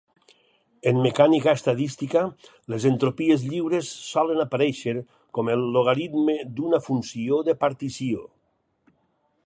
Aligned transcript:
En 0.91 0.95
mecànica 1.01 1.53
estadística, 1.57 2.23
les 2.73 2.87
entropies 2.91 3.45
lliures 3.51 3.91
solen 4.07 4.41
aparèixer 4.47 4.97
com 5.39 5.53
el 5.57 5.67
logaritme 5.77 6.39
d'una 6.61 6.81
funció 6.89 7.43
de 7.51 7.57
partició. 7.67 8.27